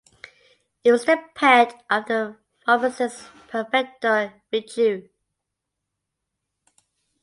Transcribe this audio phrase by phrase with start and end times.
[0.83, 5.07] It was the pet of the pharmacist Perfecto Feijoo.